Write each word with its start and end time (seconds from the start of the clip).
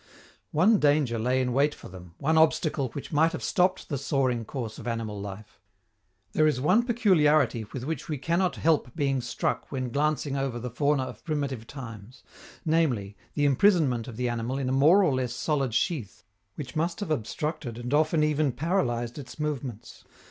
One 0.49 0.79
danger 0.79 1.19
lay 1.19 1.41
in 1.41 1.53
wait 1.53 1.75
for 1.75 1.87
them, 1.87 2.15
one 2.17 2.35
obstacle 2.35 2.89
which 2.93 3.11
might 3.11 3.33
have 3.33 3.43
stopped 3.43 3.87
the 3.87 3.99
soaring 3.99 4.45
course 4.45 4.79
of 4.79 4.87
animal 4.87 5.21
life. 5.21 5.59
There 6.33 6.47
is 6.47 6.59
one 6.59 6.81
peculiarity 6.87 7.65
with 7.71 7.83
which 7.85 8.09
we 8.09 8.17
cannot 8.17 8.55
help 8.55 8.95
being 8.95 9.21
struck 9.21 9.71
when 9.71 9.91
glancing 9.91 10.35
over 10.35 10.57
the 10.57 10.71
fauna 10.71 11.03
of 11.03 11.23
primitive 11.23 11.67
times, 11.67 12.23
namely, 12.65 13.15
the 13.35 13.45
imprisonment 13.45 14.07
of 14.07 14.17
the 14.17 14.27
animal 14.27 14.57
in 14.57 14.69
a 14.69 14.71
more 14.71 15.03
or 15.03 15.13
less 15.13 15.35
solid 15.35 15.75
sheath, 15.75 16.23
which 16.55 16.75
must 16.75 16.99
have 17.01 17.11
obstructed 17.11 17.77
and 17.77 17.93
often 17.93 18.23
even 18.23 18.53
paralyzed 18.53 19.19
its 19.19 19.39
movements. 19.39 20.03